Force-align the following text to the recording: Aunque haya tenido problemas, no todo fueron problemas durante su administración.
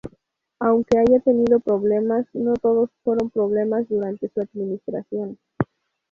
Aunque 0.57 0.97
haya 0.97 1.19
tenido 1.19 1.59
problemas, 1.59 2.25
no 2.33 2.53
todo 2.55 2.89
fueron 3.03 3.29
problemas 3.29 3.87
durante 3.87 4.29
su 4.33 4.41
administración. 4.41 5.37